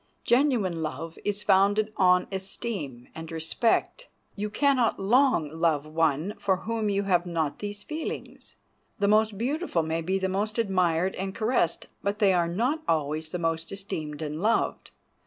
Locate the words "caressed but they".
11.35-12.33